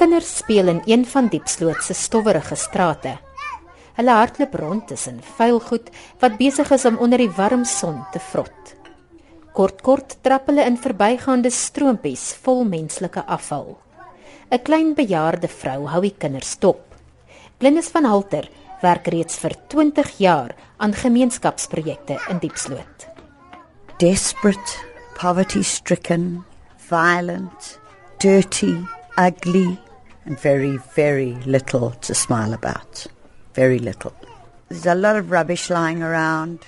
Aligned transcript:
Kinders 0.00 0.36
speel 0.36 0.68
in 0.68 0.78
een 0.88 1.02
van 1.06 1.26
Diepsloot 1.28 1.82
se 1.84 1.92
stowwerige 1.92 2.56
strate. 2.56 3.18
Hulle 3.98 4.10
hardloop 4.16 4.54
rond 4.56 4.86
tussen 4.88 5.18
vuil 5.36 5.58
goed 5.60 5.90
wat 6.22 6.38
besig 6.38 6.70
is 6.72 6.86
om 6.88 6.96
onder 7.04 7.20
die 7.20 7.28
warm 7.36 7.66
son 7.68 7.98
te 8.12 8.20
vrot. 8.30 8.70
Kort 9.52 9.82
kort 9.84 10.14
trap 10.24 10.48
hulle 10.48 10.64
in 10.64 10.78
verbygaande 10.80 11.52
stroompies 11.52 12.22
vol 12.46 12.64
menslike 12.64 13.26
afval. 13.26 13.76
'n 14.48 14.62
Klein 14.62 14.94
bejaarde 14.94 15.48
vrou 15.48 15.84
hou 15.86 16.00
die 16.00 16.14
kinders 16.16 16.56
dop. 16.58 16.80
Glennis 17.58 17.92
van 17.92 18.08
Halter 18.08 18.48
werk 18.80 19.06
reeds 19.06 19.36
vir 19.36 19.52
20 19.68 20.16
jaar 20.16 20.56
aan 20.78 20.94
gemeenskapsprojekte 20.94 22.16
in 22.30 22.38
Diepsloot. 22.38 23.06
Desperate, 23.98 24.80
poverty-stricken, 25.20 26.44
violent, 26.88 27.78
dirty, 28.16 28.80
ugly 29.18 29.89
and 30.26 30.40
very 30.40 30.78
very 30.94 31.36
little 31.46 31.90
to 32.00 32.14
smile 32.14 32.52
about. 32.52 33.06
Very 33.54 33.78
little. 33.78 34.12
There's 34.68 34.86
a 34.86 34.94
lot 34.94 35.16
of 35.16 35.30
rubbish 35.30 35.70
lying 35.70 36.02
around. 36.02 36.58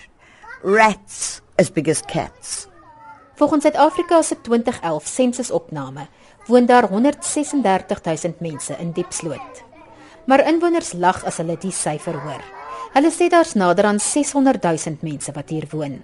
Rats 0.62 1.40
as 1.58 1.70
big 1.70 1.88
as 1.88 2.02
cats. 2.02 2.68
Volgens 3.34 3.62
Suid-Afrika 3.62 4.22
se 4.22 4.36
2011 4.40 5.06
sensusopname 5.06 6.08
woon 6.46 6.66
daar 6.66 6.88
136000 6.90 8.40
mense 8.40 8.76
in 8.78 8.92
Diepsloot. 8.92 9.62
Maar 10.26 10.46
inwoners 10.46 10.92
lag 10.92 11.24
as 11.24 11.36
hulle 11.36 11.56
die 11.58 11.72
syfer 11.72 12.18
hoor. 12.22 12.42
Hulle 12.92 13.10
sê 13.10 13.28
daar's 13.30 13.54
nader 13.54 13.88
aan 13.88 14.00
600 14.00 14.62
000 14.62 14.96
mense 15.00 15.32
wat 15.32 15.50
hier 15.50 15.66
woon. 15.70 16.02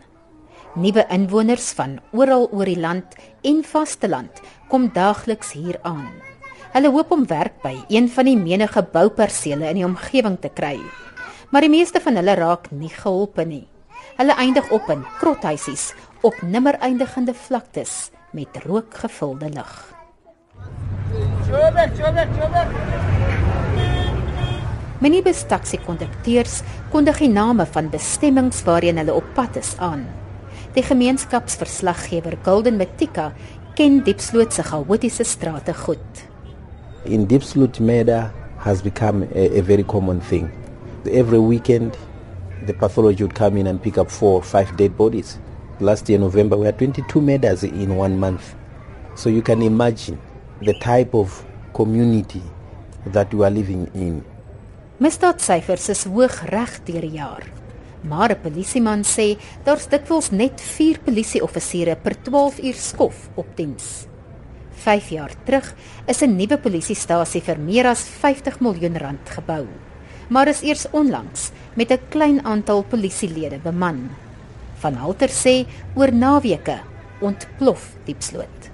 Nuwe 0.74 1.07
inwoners 1.10 1.73
van 1.73 1.99
oral 2.12 2.49
oor 2.52 2.69
die 2.69 2.80
land 2.80 3.15
en 3.43 3.65
vasteland 3.65 4.43
kom 4.69 4.91
daagliks 4.95 5.52
hier 5.52 5.79
aan. 5.83 6.27
Hulle 6.72 6.90
hoop 6.92 7.12
om 7.14 7.24
werk 7.27 7.62
by 7.62 7.74
een 7.88 8.09
van 8.12 8.29
die 8.29 8.37
menige 8.37 8.82
boupersele 8.93 9.70
in 9.70 9.80
die 9.80 9.87
omgewing 9.87 10.37
te 10.43 10.51
kry. 10.52 10.76
Maar 11.51 11.65
die 11.65 11.73
meeste 11.73 12.01
van 12.04 12.20
hulle 12.20 12.34
raak 12.37 12.68
nie 12.70 12.93
geholpe 12.93 13.46
nie. 13.48 13.65
Hulle 14.18 14.37
eindig 14.37 14.68
op 14.74 14.90
in 14.93 15.04
krothuisies 15.20 15.93
op 16.26 16.37
nimmer 16.43 16.76
eindigende 16.84 17.34
vlaktes 17.34 18.10
met 18.37 18.60
rookgevulde 18.66 19.48
lug. 19.54 19.74
Jobe, 21.48 21.88
jobe, 21.96 22.28
jobe. 22.37 22.66
Minibus 24.98 25.45
taxi 25.48 25.78
kondukteurs 25.87 26.60
kondig 26.93 27.21
die 27.23 27.32
name 27.32 27.65
van 27.71 27.88
bestemmings 27.93 28.65
waarheen 28.66 28.98
hulle 29.00 29.15
op 29.15 29.28
pad 29.37 29.56
is 29.56 29.76
aan. 29.78 30.02
Die 30.74 30.82
gemeenskapsverslaggewer 30.84 32.37
Golden 32.45 32.76
Matika 32.76 33.30
ken 33.78 34.02
Diepsloot 34.04 34.52
se 34.52 34.62
chaotiese 34.66 35.24
strate 35.24 35.74
goed. 35.74 36.26
In 37.09 37.26
Diepsloot 37.26 37.80
murder 37.80 38.30
has 38.59 38.82
become 38.82 39.23
a, 39.34 39.59
a 39.59 39.62
very 39.62 39.82
common 39.82 40.20
thing. 40.20 40.52
Every 41.10 41.38
weekend 41.38 41.96
the 42.66 42.74
pathology 42.74 43.24
would 43.24 43.34
come 43.34 43.56
in 43.56 43.66
and 43.66 43.82
pick 43.82 43.96
up 43.96 44.10
four 44.10 44.34
or 44.34 44.42
five 44.42 44.76
dead 44.76 44.95
bodies. 44.95 45.38
Last 45.80 46.06
year 46.10 46.18
November 46.18 46.59
we 46.59 46.66
had 46.66 46.76
22 46.76 47.23
murders 47.23 47.65
in 47.65 47.96
one 47.96 48.18
month. 48.18 48.54
So 49.15 49.30
you 49.30 49.40
can 49.40 49.62
imagine 49.62 50.20
the 50.60 50.74
type 50.80 51.15
of 51.15 51.46
community 51.73 52.42
that 53.06 53.32
we 53.32 53.43
are 53.43 53.50
living 53.50 53.88
in. 53.95 54.22
Misdaadsyfers 55.00 55.88
is 55.88 56.04
hoog 56.04 56.43
reg 56.52 56.76
deur 56.84 57.00
die 57.00 57.16
jaar. 57.16 57.48
Maar 58.02 58.37
'n 58.37 58.40
polisieman 58.43 59.02
sê 59.04 59.38
daar's 59.65 59.88
dikwels 59.88 60.30
net 60.30 60.60
4 60.60 61.00
polisieoffisiere 61.00 61.96
per 61.96 62.22
12 62.22 62.59
uur 62.59 62.74
skof 62.74 63.28
op 63.34 63.56
diens. 63.56 64.07
5 64.84 65.09
jaar 65.10 65.32
terug 65.44 65.75
is 66.06 66.22
'n 66.22 66.37
nuwe 66.37 66.59
polisiestasie 66.59 67.41
vir 67.41 67.59
meer 67.59 67.87
as 67.87 68.03
50 68.03 68.60
miljoen 68.60 68.97
rand 68.98 69.28
gebou. 69.28 69.66
Maar 70.28 70.48
is 70.48 70.62
eers 70.62 70.87
onlangs 70.91 71.50
met 71.75 71.91
'n 71.91 72.00
klein 72.09 72.44
aantal 72.44 72.83
polisielede 72.83 73.59
beman. 73.59 74.11
Van 74.78 74.94
Halter 74.94 75.28
sê 75.28 75.66
oor 75.94 76.12
naweke 76.12 76.81
ontplof 77.21 77.93
Diepsloot. 78.05 78.71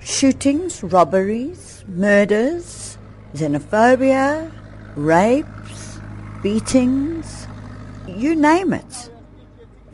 Shootings, 0.00 0.80
robberies, 0.80 1.84
murders, 1.86 2.96
xenophobia, 3.34 4.46
rapes, 4.94 5.98
beatings, 6.42 7.46
you 8.06 8.34
name 8.34 8.76
it. 8.76 9.15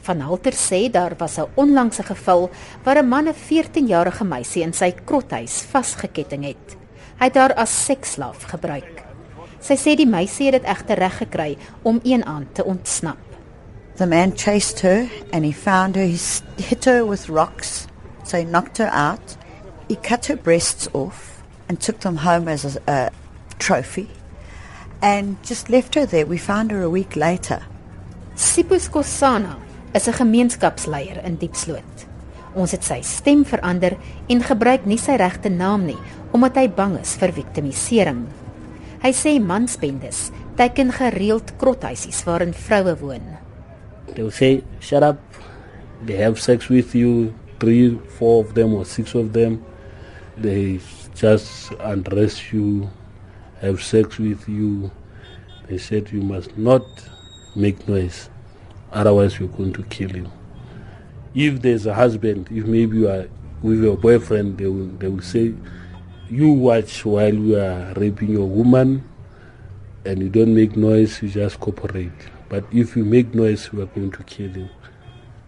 Van 0.02 0.20
Halter 0.20 0.52
sê 0.52 0.90
daar 0.90 1.14
was 1.18 1.38
'n 1.38 1.46
onlangse 1.54 2.02
geval 2.02 2.50
waar 2.84 3.02
'n 3.02 3.08
man 3.08 3.28
'n 3.28 3.34
14-jarige 3.34 4.24
meisie 4.24 4.62
in 4.62 4.72
sy 4.72 4.90
krothuis 5.04 5.62
vasgeketting 5.62 6.44
het. 6.44 6.76
Hy 7.18 7.24
het 7.24 7.34
haar 7.34 7.54
as 7.54 7.84
seksslaaf 7.84 8.42
gebruik. 8.42 9.04
Sy 9.60 9.74
sê 9.74 9.94
die 9.96 10.06
meisie 10.06 10.46
het 10.50 10.62
dit 10.62 10.70
egter 10.70 10.98
reg 10.98 11.16
gekry 11.18 11.56
om 11.82 12.00
een 12.02 12.24
aand 12.24 12.54
te 12.54 12.64
ontsnap. 12.64 13.18
The 13.96 14.06
man 14.06 14.32
chased 14.36 14.80
her 14.80 15.06
and 15.32 15.44
he 15.44 15.52
found 15.52 15.94
her. 15.94 16.04
He 16.04 16.19
hit 16.56 16.84
her 16.84 17.06
with 17.06 17.28
rocks, 17.28 17.86
so 18.24 18.36
he 18.36 18.44
knocked 18.44 18.78
her 18.78 18.90
out. 18.90 19.36
He 19.88 19.96
cut 19.96 20.26
her 20.26 20.36
breasts 20.36 20.88
off 20.92 21.42
and 21.69 21.80
took 21.80 22.00
them 22.00 22.16
home 22.16 22.48
as 22.48 22.64
a, 22.64 22.80
a 22.86 23.10
trophy 23.58 24.08
and 25.00 25.36
just 25.44 25.69
left 25.69 25.94
her 25.94 26.06
there. 26.06 26.26
We 26.26 26.38
found 26.38 26.70
her 26.70 26.82
a 26.82 26.90
week 26.90 27.14
later. 27.14 27.60
Sipus 28.34 28.88
Kosana 28.88 29.56
is 29.92 30.08
'n 30.08 30.12
gemeenskapsleier 30.12 31.25
in 31.25 31.36
Diepsloot. 31.36 32.06
Ons 32.54 32.70
het 32.72 32.84
sy 32.84 33.00
stem 33.00 33.44
verander 33.44 33.97
en 34.28 34.42
gebruik 34.42 34.86
nie 34.86 34.98
sy 34.98 35.16
regte 35.16 35.48
naam 35.48 35.86
nie 35.86 35.98
omdat 36.32 36.56
hy 36.56 36.69
bang 36.69 36.98
is 37.00 37.16
vir 37.20 37.32
victimisering. 37.32 38.26
Hy 39.02 39.12
sê 39.12 39.41
mansbendes 39.41 40.31
teken 40.56 40.92
gereeld 40.92 41.52
krothuisies 41.60 42.25
waarin 42.25 42.54
vroue 42.54 42.97
woon. 43.00 43.25
They 44.14 44.22
will 44.22 44.31
say 44.31 44.62
shut 44.81 45.02
up. 45.02 45.20
They 46.06 46.16
have 46.16 46.41
sex 46.41 46.69
with 46.69 46.94
you, 46.94 47.34
three, 47.60 47.98
four 48.19 48.44
of 48.44 48.54
them 48.54 48.75
or 48.75 48.84
six 48.84 49.14
of 49.14 49.32
them. 49.32 49.62
They 50.36 50.81
just 51.14 51.72
undress 51.81 52.52
you, 52.52 52.91
have 53.60 53.82
sex 53.82 54.19
with 54.19 54.48
you. 54.48 54.91
They 55.69 55.78
said 55.78 56.10
you 56.10 56.22
must 56.22 56.56
not 56.58 56.82
make 57.54 57.88
noise, 57.88 58.28
otherwise 58.92 59.41
we're 59.41 59.48
going 59.48 59.72
to 59.72 59.82
kill 59.84 60.14
you. 60.14 60.30
If 61.34 61.62
there's 61.62 61.86
a 61.86 61.94
husband, 61.94 62.48
if 62.50 62.64
maybe 62.66 62.98
you 62.98 63.08
are 63.08 63.26
with 63.62 63.82
your 63.82 63.97
boyfriend, 63.97 64.58
they 64.58 64.66
will, 64.66 64.88
they 64.98 65.08
will 65.08 65.22
say, 65.22 65.54
you 66.28 66.53
watch 66.53 67.04
while 67.04 67.32
you 67.32 67.58
are 67.58 67.92
raping 67.94 68.31
your 68.31 68.47
woman 68.47 69.08
and 70.04 70.22
you 70.22 70.28
don't 70.28 70.54
make 70.54 70.76
noise, 70.76 71.22
you 71.22 71.28
just 71.28 71.60
cooperate. 71.60 72.12
But 72.48 72.64
if 72.72 72.97
you 72.97 73.04
make 73.04 73.34
noise, 73.34 73.72
we 73.72 73.82
are 73.82 73.86
going 73.86 74.10
to 74.12 74.22
kill 74.25 74.56
you. 74.56 74.69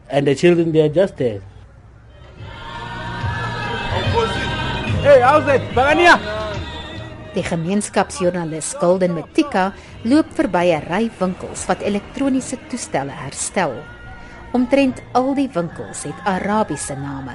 And 0.09 0.27
the 0.27 0.34
children, 0.34 0.72
they 0.72 0.83
are 0.83 0.88
just 0.88 1.16
there. 1.16 1.43
Hey, 5.03 5.21
how's 5.21 5.47
it? 5.49 5.60
Bagania? 5.75 6.34
Die 7.34 7.43
gemeenskapsjoernalis 7.43 8.77
Golden 8.78 9.17
Matika 9.17 9.72
loop 10.06 10.28
verby 10.39 10.71
'n 10.71 10.84
ry 10.87 11.11
winkels 11.19 11.67
wat 11.67 11.83
elektroniese 11.83 12.56
toestelle 12.71 13.11
herstel. 13.11 13.75
Omtrent 14.55 15.03
al 15.12 15.34
die 15.34 15.49
winkels 15.50 16.05
het 16.05 16.15
Arabiese 16.25 16.95
name. 16.95 17.34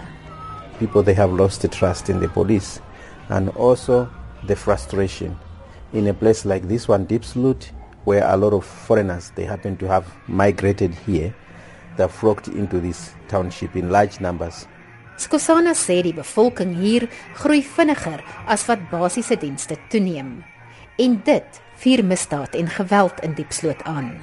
People 0.80 1.04
they 1.04 1.16
have 1.16 1.36
lost 1.36 1.62
the 1.62 1.68
trust 1.68 2.08
in 2.08 2.20
the 2.20 2.30
police 2.30 2.80
and 3.28 3.52
also 3.58 4.08
the 4.48 4.56
frustration 4.56 5.36
in 5.92 6.08
a 6.08 6.14
place 6.14 6.46
like 6.46 6.68
this 6.68 6.88
one 6.88 7.06
Diepsloot 7.06 7.74
where 8.06 8.24
a 8.24 8.38
lot 8.38 8.54
of 8.54 8.66
foreigners 8.66 9.31
they 9.36 9.46
happen 9.46 9.76
to 9.78 9.88
have 9.88 10.06
migrated 10.28 10.96
here 11.06 11.34
they 11.98 12.08
flocked 12.08 12.48
into 12.48 12.80
this 12.80 13.12
township 13.28 13.76
in 13.76 13.90
large 13.90 14.22
numbers 14.22 14.66
Skosana 15.19 15.74
sê 15.75 16.00
die 16.00 16.16
bevolking 16.16 16.78
hier 16.80 17.10
groei 17.42 17.60
vinniger 17.60 18.21
as 18.48 18.63
wat 18.69 18.86
basiese 18.92 19.36
dienste 19.36 19.75
toeneem. 19.92 20.38
En 21.00 21.18
dit 21.27 21.62
vier 21.83 22.04
misdaad 22.04 22.56
en 22.56 22.71
geweld 22.71 23.19
in 23.24 23.36
Diepsloot 23.36 23.83
aan. 23.83 24.13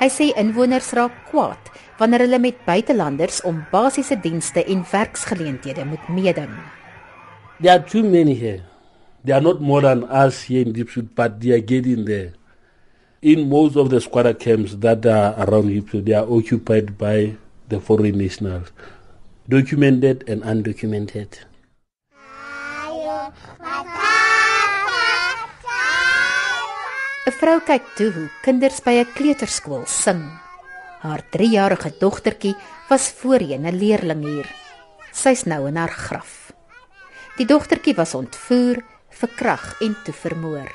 Hy 0.00 0.08
sê 0.08 0.30
inwoners 0.40 0.88
raak 0.96 1.14
kwaad 1.28 1.68
wanneer 2.00 2.24
hulle 2.24 2.40
met 2.40 2.64
buitelanders 2.66 3.42
om 3.48 3.60
basiese 3.70 4.16
dienste 4.24 4.64
en 4.64 4.86
werksgeleenthede 4.88 5.84
moet 5.84 6.08
meeding. 6.08 6.54
There 7.60 7.76
are 7.76 7.84
too 7.84 8.02
many 8.02 8.34
here. 8.34 8.62
They 9.24 9.36
are 9.36 9.44
not 9.44 9.60
more 9.60 9.82
than 9.82 10.02
us 10.08 10.48
here 10.48 10.64
in 10.64 10.72
Diepsloot, 10.72 11.14
but 11.14 11.40
they 11.40 11.52
are 11.52 11.60
getting 11.62 12.06
there. 12.06 12.32
In 13.20 13.48
most 13.48 13.76
of 13.76 13.90
the 13.90 14.00
squatter 14.00 14.34
camps 14.34 14.74
that 14.80 15.06
are 15.06 15.36
around 15.44 15.68
Diepsloot, 15.68 16.06
they 16.06 16.16
are 16.16 16.26
occupied 16.26 16.98
by 16.98 17.36
the 17.68 17.78
foreign 17.78 18.18
nationals. 18.18 18.72
Documented 19.48 20.28
and 20.30 20.42
undocumented. 20.44 21.46
Vrou 27.42 27.58
kyk 27.66 27.86
toe 27.98 28.10
hoe 28.14 28.28
kinders 28.44 28.78
by 28.86 29.02
'n 29.02 29.12
kleuterskool 29.14 29.82
sing. 29.86 30.22
Haar 31.02 31.22
3-jarige 31.34 31.90
dogtertjie 31.98 32.54
was 32.88 33.10
voorheen 33.10 33.66
'n 33.66 33.78
leerling 33.78 34.22
hier. 34.24 34.46
Sy's 35.10 35.42
nou 35.44 35.66
in 35.66 35.76
haar 35.76 35.90
graf. 35.90 36.52
Die 37.36 37.46
dogtertjie 37.46 37.94
was 37.94 38.14
ontvoer, 38.14 38.84
verkrag 39.10 39.80
en 39.80 39.96
toe 40.04 40.14
vermoor. 40.14 40.70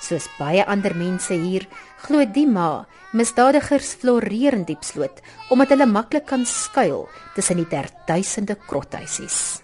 Soos 0.00 0.28
baie 0.38 0.64
ander 0.64 0.96
mense 0.96 1.34
hier, 1.34 1.66
glo 2.02 2.24
die 2.26 2.46
ma 2.46 2.84
misdadigers 3.14 3.92
floreer 4.00 4.56
in 4.56 4.64
Diepsloot 4.66 5.20
omdat 5.54 5.74
hulle 5.74 5.86
maklik 5.86 6.26
kan 6.26 6.44
skuil 6.48 7.06
tussen 7.36 7.60
die 7.60 7.68
derduisende 7.70 8.56
krothuisies. 8.66 9.62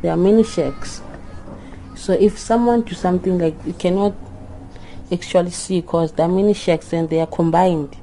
There 0.00 0.10
are 0.10 0.20
many 0.20 0.42
shacks. 0.42 1.00
So 1.94 2.12
if 2.18 2.38
someone 2.38 2.82
do 2.82 2.94
something 2.94 3.38
like 3.38 3.56
you 3.66 3.74
cannot 3.78 4.14
actually 5.12 5.50
see 5.50 5.80
because 5.80 6.12
there 6.12 6.26
are 6.26 6.32
many 6.32 6.54
shacks 6.54 6.92
and 6.92 7.08
they 7.08 7.20
are 7.20 7.30
combined. 7.30 7.94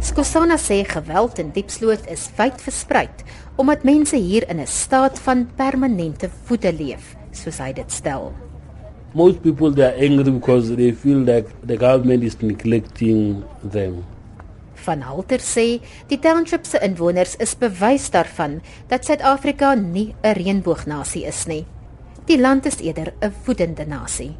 Skosana 0.00 0.56
sê 0.56 0.82
geweld 0.84 1.38
in 1.38 1.52
Diepsloot 1.52 2.04
is 2.10 2.28
wyd 2.36 2.60
versprei 2.60 3.08
omdat 3.56 3.84
mense 3.84 4.16
hier 4.16 4.48
in 4.48 4.60
'n 4.60 4.66
staat 4.66 5.18
van 5.18 5.48
permanente 5.56 6.30
woede 6.48 6.72
leef, 6.72 7.16
soos 7.32 7.58
hy 7.58 7.72
dit 7.72 7.92
stel. 7.92 8.45
Most 9.16 9.42
people 9.42 9.70
they 9.70 9.82
are 9.82 9.96
angry 9.96 10.30
because 10.30 10.76
they 10.76 10.92
feel 10.92 11.20
like 11.24 11.48
the 11.66 11.78
government 11.78 12.22
is 12.22 12.36
neglecting 12.42 13.44
them. 13.64 14.04
Van 14.84 15.00
Halter 15.08 15.40
sê 15.40 15.80
die 16.10 16.18
township 16.20 16.66
se 16.68 16.82
inwoners 16.84 17.32
is 17.40 17.54
bewys 17.56 18.10
daarvan 18.12 18.58
dat 18.90 19.08
Suid-Afrika 19.08 19.72
nie 19.74 20.12
'n 20.20 20.36
reënboognasie 20.36 21.24
is 21.32 21.46
nie. 21.46 21.64
Die 22.28 22.36
land 22.36 22.66
is 22.66 22.76
eerder 22.84 23.14
'n 23.22 23.32
woedende 23.46 23.86
nasie. 23.86 24.36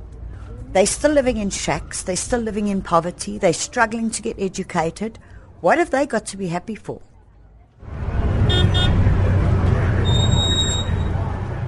They're 0.73 0.93
still 0.99 1.13
living 1.13 1.39
in 1.39 1.51
shacks, 1.51 2.03
they're 2.03 2.25
still 2.29 2.45
living 2.45 2.69
in 2.69 2.83
poverty, 2.83 3.39
they're 3.39 3.57
struggling 3.57 4.11
to 4.11 4.23
get 4.23 4.39
educated. 4.39 5.19
What 5.63 5.79
have 5.79 5.91
they 5.91 6.05
got 6.07 6.27
to 6.27 6.37
be 6.37 6.49
happy 6.49 6.77
for? 6.77 7.01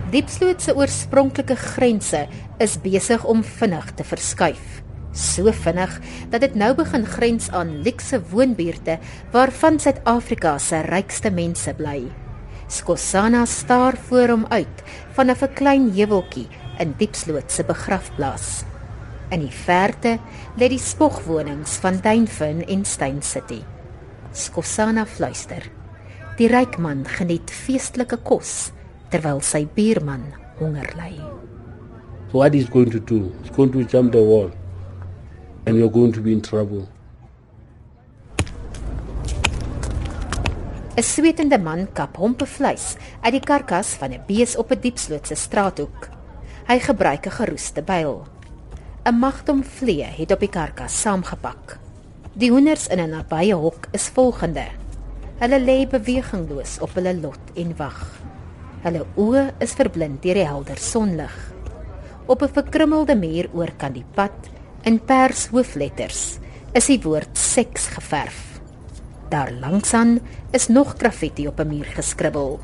Diepsloot 0.08 0.62
se 0.64 0.72
oorspronklike 0.72 1.52
grense 1.60 2.22
is 2.64 2.78
besig 2.81 3.25
om 3.28 3.43
vinnig 3.44 3.90
te 3.99 4.05
verskuif. 4.08 4.78
So 5.12 5.52
vinnig 5.52 5.99
dat 6.32 6.40
dit 6.46 6.55
nou 6.56 6.70
begin 6.78 7.05
grens 7.05 7.50
aan 7.52 7.75
luukse 7.84 8.16
woonbuurte 8.31 8.94
waarvan 9.34 9.76
Suid-Afrika 9.76 10.55
se 10.64 10.81
rykste 10.87 11.28
mense 11.28 11.75
bly. 11.76 12.06
Skosana 12.72 13.43
staar 13.44 13.99
voor 14.08 14.32
hom 14.32 14.46
uit 14.49 14.81
van 15.19 15.31
'n 15.31 15.37
verklein 15.37 15.93
heuweltjie 15.93 16.49
in 16.78 16.94
Diepsloot 16.96 17.52
se 17.52 17.64
begrafplaas. 17.64 18.64
In 19.31 19.40
die 19.40 19.56
verte 19.66 20.19
lê 20.56 20.69
die 20.69 20.81
spogwonings 20.81 21.76
van 21.84 22.00
Duinfin 22.00 22.64
en 22.66 22.84
Stein 22.84 23.22
City. 23.22 23.60
Skosana 24.32 25.05
fluister. 25.05 25.70
Die 26.37 26.49
ryk 26.49 26.78
man 26.78 27.05
geniet 27.05 27.50
feestelike 27.50 28.16
kos 28.16 28.72
terwyl 29.10 29.40
sy 29.40 29.66
buurman 29.75 30.25
honger 30.58 30.88
ly. 30.96 31.14
So 32.31 32.38
what 32.38 32.55
he's 32.55 32.69
going 32.69 32.90
to 32.90 33.00
do? 33.00 33.32
He's 33.43 33.50
going 33.50 33.72
to 33.72 33.84
jump 33.84 34.12
the 34.12 34.22
wall. 34.22 34.50
And 35.66 35.76
you're 35.76 35.90
going 35.90 36.12
to 36.12 36.20
be 36.20 36.32
in 36.32 36.43
trouble. 36.43 36.88
'n 40.99 41.05
Swetende 41.06 41.58
man 41.62 41.87
kap 41.94 42.16
hompe 42.19 42.46
vleis 42.46 42.96
uit 43.22 43.37
die 43.37 43.44
karkas 43.50 43.93
van 44.00 44.10
'n 44.12 44.25
bees 44.26 44.56
op 44.58 44.72
'n 44.72 44.81
diepslootse 44.82 45.37
straathoek. 45.38 46.08
Hy 46.66 46.78
gebruik 46.78 47.26
'n 47.26 47.37
geroeste 47.38 47.82
byl. 47.82 48.26
'n 49.06 49.14
Magdom 49.14 49.62
vlee 49.62 50.05
het 50.05 50.32
op 50.32 50.40
die 50.40 50.50
karkas 50.50 51.00
saamgepak. 51.00 51.78
Die 52.34 52.50
hoenders 52.50 52.88
in 52.88 53.00
'n 53.00 53.10
nabye 53.10 53.55
hok 53.55 53.87
is 53.93 54.08
volgende. 54.08 54.66
Hulle 55.38 55.60
lê 55.60 55.87
bewegingloos 55.87 56.78
op 56.81 56.94
hulle 56.94 57.14
lot 57.20 57.44
en 57.55 57.76
wag. 57.76 58.20
Hulle 58.79 59.03
oë 59.19 59.41
is 59.65 59.73
verblind 59.75 60.21
deur 60.23 60.39
die 60.39 60.47
helder 60.47 60.79
sonlig. 60.79 61.35
Op 62.31 62.43
'n 62.43 62.55
verkrummelde 62.55 63.17
muur 63.17 63.49
oor 63.53 63.73
kan 63.77 63.93
die 63.93 64.05
pad 64.15 64.37
in 64.85 65.01
pers 65.01 65.49
hoofletters 65.51 66.39
is 66.73 66.87
die 66.87 67.01
woord 67.03 67.35
seks 67.35 67.89
geverf. 67.97 68.61
Daar 69.31 69.51
langsaan 69.51 70.21
is 70.53 70.69
nog 70.69 70.95
graffiti 70.99 71.49
op 71.49 71.59
'n 71.61 71.69
muur 71.69 71.91
geskribbel. 71.97 72.61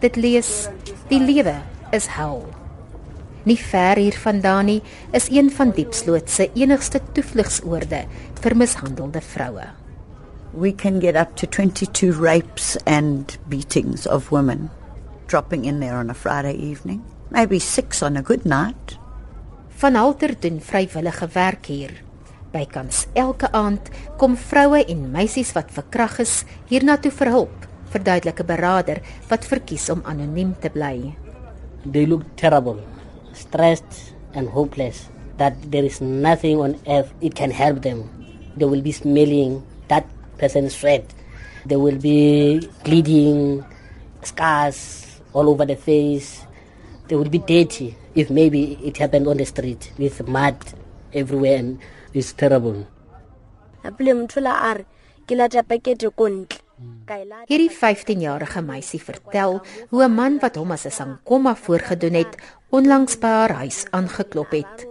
Dit 0.00 0.16
lees: 0.16 0.68
Die 1.08 1.20
lewe 1.20 1.56
is 1.90 2.06
hel. 2.06 2.44
Nie 3.42 3.58
ver 3.58 3.96
hiervandaan 3.96 4.64
nie 4.64 4.82
is 5.12 5.28
een 5.30 5.50
van 5.50 5.70
Diepsloot 5.70 6.30
se 6.30 6.50
enigste 6.54 7.00
toevlugsoorde 7.12 8.04
vir 8.40 8.56
mishandelde 8.56 9.20
vroue. 9.20 9.66
We 10.52 10.74
can 10.74 11.00
get 11.00 11.16
up 11.16 11.36
to 11.36 11.46
22 11.46 12.20
rapes 12.20 12.76
and 12.84 13.38
beatings 13.48 14.06
of 14.06 14.28
women 14.28 14.70
dropping 15.26 15.64
in 15.64 15.80
there 15.80 15.96
on 15.96 16.10
a 16.10 16.14
Friday 16.14 16.54
evening, 16.54 17.02
maybe 17.30 17.58
6 17.58 18.02
on 18.02 18.16
a 18.16 18.22
good 18.22 18.44
night. 18.44 18.98
Van 19.76 19.94
Halter 19.94 20.34
doen 20.40 20.60
vrywillige 20.60 21.28
werk 21.34 21.66
hier. 21.66 21.92
Bykans 22.52 23.06
elke 23.12 23.50
aand 23.52 23.90
kom 24.16 24.36
vroue 24.36 24.80
en 24.88 25.10
meisies 25.12 25.52
wat 25.52 25.74
verkrag 25.74 26.20
is 26.24 26.44
hiernatoe 26.70 27.12
vir 27.12 27.32
hulp, 27.34 27.66
verduidelike 27.92 28.46
beraader 28.46 29.02
wat 29.28 29.44
verkies 29.44 29.90
om 29.92 30.04
anoniem 30.08 30.54
te 30.62 30.70
bly. 30.72 31.12
They 31.84 32.06
look 32.06 32.24
terrible, 32.40 32.80
stressed 33.34 34.14
and 34.34 34.48
hopeless 34.48 35.08
that 35.36 35.54
there 35.70 35.84
is 35.84 36.00
nothing 36.00 36.60
on 36.60 36.80
earth 36.88 37.12
it 37.20 37.34
can 37.34 37.50
help 37.50 37.82
them. 37.82 38.08
They 38.56 38.64
will 38.64 38.80
be 38.80 38.92
smelling 38.92 39.62
that 39.88 40.06
person's 40.38 40.74
sweat. 40.74 41.04
They 41.66 41.76
will 41.76 41.98
be 41.98 42.66
bleeding, 42.84 43.64
scars, 44.22 45.05
all 45.36 45.48
over 45.52 45.68
the 45.68 45.76
face. 45.76 46.48
They 47.06 47.16
would 47.16 47.30
be 47.30 47.38
dirty 47.38 47.94
if 48.16 48.30
maybe 48.32 48.80
it 48.82 48.96
happened 48.96 49.28
on 49.28 49.36
the 49.36 49.44
street 49.44 49.92
with 50.00 50.26
mud 50.26 50.56
everywhere 51.12 51.60
and 51.60 51.78
it's 52.16 52.32
terrible. 52.32 52.88
Hierdie 57.46 57.72
15-jarige 57.72 58.60
meisie 58.60 59.00
vertel 59.00 59.60
hoe 59.90 60.02
'n 60.04 60.12
man 60.12 60.34
wat 60.42 60.56
hom 60.56 60.72
as 60.72 60.84
'n 60.86 60.90
sangkomma 60.90 61.54
voorgedoen 61.54 62.16
het, 62.20 62.34
onlangs 62.70 63.16
by 63.18 63.26
haar 63.26 63.54
huis 63.62 63.86
aangeklop 63.90 64.50
het. 64.50 64.88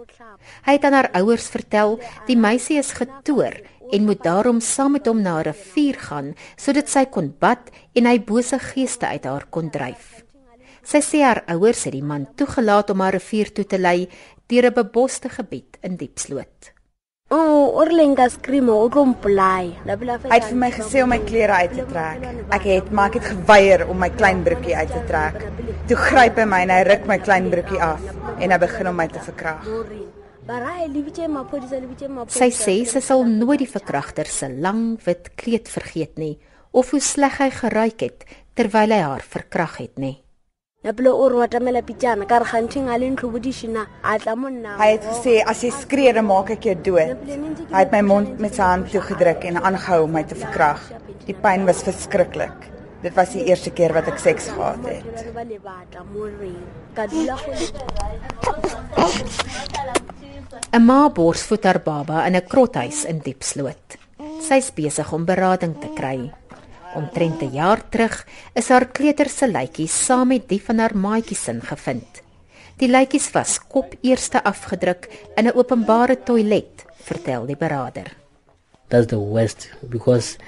Hy 0.66 0.72
het 0.72 0.84
aan 0.84 0.92
haar 0.92 1.10
ouers 1.12 1.48
vertel 1.48 1.98
die 2.26 2.36
meisie 2.36 2.78
is 2.78 2.92
getoer 2.92 3.60
en 3.92 4.04
moet 4.04 4.22
daarom 4.22 4.60
saam 4.60 4.92
met 4.92 5.06
hom 5.06 5.22
na 5.22 5.38
'n 5.38 5.46
rivier 5.50 5.94
gaan 5.94 6.34
sodat 6.56 6.88
sy 6.88 7.04
kon 7.04 7.34
bad 7.38 7.70
en 7.94 8.06
hy 8.06 8.18
bose 8.18 8.58
geeste 8.58 9.06
uit 9.06 9.24
haar 9.24 9.46
kon 9.50 9.70
dryf. 9.70 10.15
Sy 10.86 11.00
sê 11.02 11.24
haar 11.26 11.42
ouers 11.50 11.80
het 11.88 11.96
die 11.96 12.04
man 12.06 12.28
toegelaat 12.38 12.92
om 12.92 13.00
haar 13.02 13.16
rivier 13.16 13.48
toe 13.50 13.64
te 13.66 13.78
lei 13.78 14.06
deur 14.46 14.66
'n 14.70 14.74
beboste 14.74 15.28
gebied 15.28 15.78
in 15.82 15.96
Diepsloot. 15.96 16.70
O, 17.28 17.36
oh, 17.36 17.80
Orlenga 17.82 18.28
skreeu 18.28 18.70
o 18.70 18.88
klomplaai. 18.88 19.74
Hy 19.82 20.36
het 20.36 20.44
vir 20.44 20.56
my 20.56 20.70
gesê 20.70 21.02
om 21.02 21.08
my 21.08 21.18
klere 21.18 21.52
uit 21.52 21.72
te 21.74 21.86
trek. 21.86 22.22
Ek 22.54 22.62
het 22.62 22.90
maar 22.92 23.08
ek 23.08 23.14
het 23.14 23.24
geweier 23.32 23.88
om 23.88 23.98
my 23.98 24.10
klein 24.10 24.44
broekie 24.44 24.76
uit 24.76 24.92
te 24.92 25.02
trek. 25.08 25.42
Toe 25.88 25.96
gryp 25.96 26.38
hy 26.38 26.44
my 26.44 26.60
en 26.62 26.70
hy 26.70 26.82
ruk 26.86 27.06
my 27.06 27.18
klein 27.18 27.50
broekie 27.50 27.82
af 27.82 28.00
en 28.38 28.50
hy 28.50 28.58
begin 28.58 28.86
om 28.86 28.96
my 28.96 29.08
te 29.08 29.18
verkrag. 29.18 29.66
Sy 32.28 32.50
sê 32.50 32.76
sy 32.86 33.00
sal 33.00 33.24
nooit 33.24 33.58
die 33.58 33.74
verkragter 33.74 34.26
se 34.26 34.48
lang 34.48 35.00
wit 35.04 35.34
kleed 35.34 35.68
vergeet 35.68 36.14
nie 36.16 36.38
of 36.70 36.90
hoe 36.90 37.00
sleg 37.00 37.38
hy 37.38 37.50
geruik 37.50 38.00
het 38.00 38.24
terwyl 38.54 38.94
hy 38.94 39.00
haar 39.02 39.26
verkrag 39.26 39.76
het 39.82 39.98
nie. 39.98 40.25
Ya 40.86 40.92
pele 40.94 41.10
o 41.10 41.28
re 41.28 41.34
wa 41.34 41.46
tamela 41.50 41.82
pitjana 41.82 42.26
ka 42.30 42.38
re 42.38 42.46
ganting 42.46 42.88
a 42.88 42.96
le 42.96 43.06
ntlo 43.10 43.26
bodishina 43.34 43.82
a 44.06 44.18
tla 44.22 44.36
monna. 44.38 44.76
Hy 44.78 44.90
het 44.92 45.02
gesê 45.02 45.32
as 45.42 45.64
jy 45.64 45.70
skree 45.74 46.12
dan 46.14 46.28
maak 46.28 46.52
ek 46.54 46.68
jou 46.68 46.74
dood. 46.88 47.24
Hy 47.72 47.80
het 47.80 47.90
my 47.90 48.02
mond 48.06 48.38
met 48.38 48.54
sy 48.54 48.62
hand 48.62 48.86
toegedruk 48.92 49.48
en 49.50 49.58
aangehou 49.58 50.04
om 50.04 50.14
my 50.14 50.22
te 50.22 50.38
verkrag. 50.38 50.84
Die 51.26 51.34
pyn 51.34 51.66
was 51.66 51.82
verskriklik. 51.82 52.70
Dit 53.02 53.18
was 53.18 53.34
die 53.34 53.42
eerste 53.50 53.74
keer 53.74 53.96
wat 53.98 54.06
ek 54.14 54.22
seks 54.22 54.46
gehad 54.54 54.86
het. 54.86 55.02
'n 60.70 60.82
Ma 60.86 61.10
borsvoed 61.10 61.64
haar 61.64 61.82
baba 61.82 62.26
in 62.30 62.36
'n 62.36 62.46
krothuis 62.46 63.04
in 63.10 63.18
Diepsloot. 63.18 63.98
Sy's 64.38 64.70
besig 64.70 65.12
om 65.12 65.24
berading 65.26 65.80
te 65.80 65.90
kry. 65.98 66.30
Omtrent 66.96 67.42
'n 67.42 67.52
jaar 67.52 67.80
terug 67.92 68.24
is 68.54 68.68
haar 68.72 68.86
kleuter 68.96 69.28
se 69.28 69.46
lytjie 69.46 69.88
saam 69.88 70.28
met 70.28 70.48
die 70.48 70.62
van 70.66 70.78
haar 70.78 70.96
maatjies 70.96 71.48
in 71.52 71.60
gevind. 71.60 72.22
Die 72.80 72.88
lytjies 72.88 73.28
was 73.34 73.58
kop 73.72 73.92
eerste 74.00 74.40
afgedruk 74.44 75.08
in 75.36 75.46
'n 75.46 75.56
openbare 75.60 76.16
toilet, 76.28 76.84
vertel 77.08 77.46
die 77.46 77.56
beraader. 77.56 78.16
That's 78.88 79.06
the 79.06 79.18
worst 79.18 79.68
because 79.88 80.38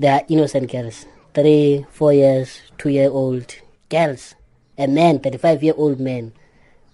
they 0.00 0.10
are 0.10 0.24
innocent 0.28 0.70
girls. 0.70 1.06
3, 1.32 1.86
4 1.90 2.12
years, 2.12 2.50
2 2.76 2.90
year 2.90 3.10
old 3.10 3.54
girls. 3.88 4.34
A 4.78 4.86
man, 4.86 5.20
35 5.20 5.62
year 5.62 5.76
old 5.76 6.00
man 6.00 6.32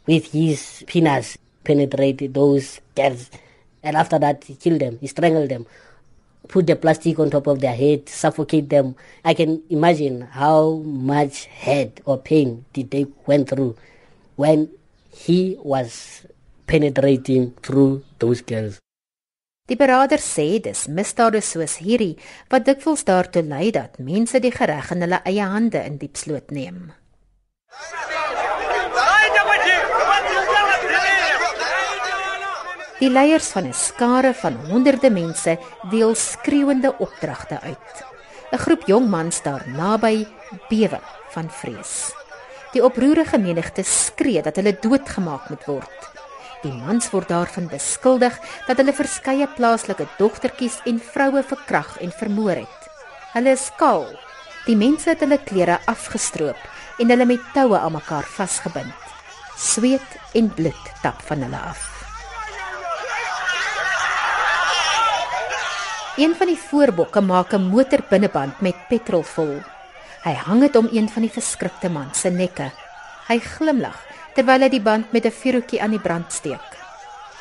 with 0.07 0.33
his 0.33 0.83
penis 0.87 1.39
penetrated 1.63 2.35
those 2.35 2.81
girls 2.95 3.31
and 3.83 3.97
after 3.97 4.19
that 4.19 4.45
he 4.45 4.55
killed 4.55 4.81
them, 4.81 4.99
he 5.01 5.07
strangled 5.07 5.49
them. 5.49 5.67
Put 6.47 6.67
the 6.67 6.77
plastic 6.77 7.19
on 7.19 7.31
top 7.31 7.47
of 7.47 7.61
their 7.61 7.75
head, 7.75 8.09
suffocate 8.09 8.69
them. 8.69 8.95
I 9.25 9.35
can 9.35 9.63
imagine 9.69 10.23
how 10.23 10.83
much 10.85 11.47
hurt 11.47 12.01
or 12.05 12.19
pain 12.19 12.65
did 12.73 12.91
they 12.91 13.07
went 13.27 13.49
through 13.49 13.77
when 14.37 14.69
he 15.11 15.59
was 15.63 16.23
penetrating 16.67 17.55
through 17.63 18.05
those 18.19 18.43
girls. 18.43 18.79
Die 19.69 19.77
berader 19.77 20.17
sê 20.25 20.63
dis 20.65 20.87
misdade 20.89 21.43
soos 21.45 21.75
hierdie 21.85 22.15
wat 22.49 22.65
dikwels 22.65 23.05
daartoe 23.05 23.43
lei 23.45 23.69
dat 23.77 23.99
mense 24.01 24.41
die 24.41 24.53
reg 24.53 24.93
in 24.95 25.05
hulle 25.05 25.19
eie 25.29 25.45
hande 25.45 25.83
in 25.85 25.99
diep 26.01 26.17
sloot 26.17 26.55
neem. 26.57 26.79
Die 32.99 33.11
leiers 33.11 33.53
van 33.55 33.67
'n 33.69 33.75
skare 33.75 34.35
van 34.35 34.55
honderde 34.67 35.11
mense 35.11 35.59
deel 35.91 36.15
skreeuende 36.15 36.95
opdragte 36.99 37.61
uit. 37.61 38.05
'n 38.53 38.59
Groep 38.59 38.87
jong 38.87 39.09
mans 39.09 39.43
daar 39.43 39.65
naby 39.69 40.27
bewe 40.69 41.01
van 41.31 41.51
vrees. 41.51 42.13
Die 42.73 42.85
oproerige 42.85 43.39
menigte 43.39 43.83
skree 43.83 44.43
dat 44.43 44.57
hulle 44.57 44.79
doodgemaak 44.81 45.49
moet 45.49 45.65
word. 45.65 46.11
Die 46.63 46.73
mans 46.73 47.11
word 47.11 47.29
daarvan 47.29 47.69
beskuldig 47.69 48.39
dat 48.67 48.77
hulle 48.77 48.93
verskeie 48.93 49.47
plaaslike 49.47 50.07
dogtertjies 50.19 50.81
en 50.85 50.99
vroue 51.01 51.43
verkrag 51.43 52.01
en 52.01 52.11
vermoor 52.11 52.57
het. 52.67 52.89
Hulle 53.33 53.51
is 53.51 53.71
kaal. 53.77 54.07
Die 54.67 54.77
mense 54.77 55.11
het 55.11 55.21
hulle 55.21 55.39
klere 55.39 55.79
afgestroop 55.87 56.59
en 56.99 57.09
hulle 57.09 57.25
met 57.25 57.53
toue 57.55 57.79
aan 57.79 57.93
mekaar 57.93 58.27
vasgebind. 58.27 58.95
Sweet 59.57 60.19
en 60.35 60.51
bloed 60.55 60.85
tap 61.03 61.23
van 61.23 61.43
hulle 61.43 61.59
af. 61.59 61.98
Een 66.19 66.33
van 66.35 66.49
die 66.51 66.59
voorbokke 66.59 67.21
maak 67.23 67.53
'n 67.55 67.71
motor 67.71 68.03
binneband 68.11 68.61
met 68.61 68.75
petrol 68.89 69.23
vol. 69.23 69.63
Hy 70.25 70.33
hang 70.35 70.61
dit 70.61 70.77
om 70.77 70.89
een 70.93 71.09
van 71.09 71.23
die 71.23 71.31
verskrikte 71.31 71.89
man 71.89 72.15
se 72.15 72.29
nekke. 72.29 72.71
Hy 73.29 73.39
glimlag 73.39 74.03
terwyl 74.35 74.61
hy 74.61 74.69
die 74.69 74.83
band 74.83 75.13
met 75.13 75.25
'n 75.25 75.31
vuurtjie 75.31 75.83
aan 75.83 75.91
die 75.91 76.01
brand 76.01 76.33
steek. 76.33 76.71